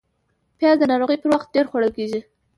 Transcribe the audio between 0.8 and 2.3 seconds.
ناروغۍ پر وخت ډېر خوړل کېږي